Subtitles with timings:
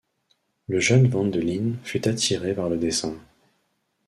[0.67, 3.13] Le jeune Vandeleene fut attiré par le dessin.